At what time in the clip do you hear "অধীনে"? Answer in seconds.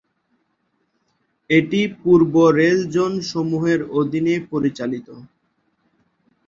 3.99-4.35